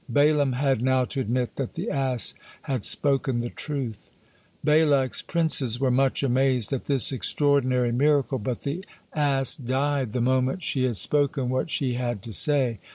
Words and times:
Balaam 0.09 0.53
had 0.53 0.81
now 0.81 1.05
to 1.05 1.19
admit 1.21 1.57
that 1.57 1.75
the 1.75 1.91
ass 1.91 2.33
had 2.63 2.83
spoken 2.83 3.37
the 3.37 3.51
truth. 3.51 4.09
Balak's 4.63 5.21
princes 5.21 5.79
were 5.79 5.91
much 5.91 6.23
amazed 6.23 6.73
at 6.73 6.85
this 6.85 7.11
extraordinary 7.11 7.91
miracle, 7.91 8.39
but 8.39 8.61
the 8.61 8.83
ass 9.13 9.55
died 9.55 10.13
the 10.13 10.19
moment 10.19 10.63
she 10.63 10.85
had 10.85 10.95
spoken 10.95 11.49
what 11.49 11.69
she 11.69 11.93
had 11.93 12.23
to 12.23 12.33
say. 12.33 12.79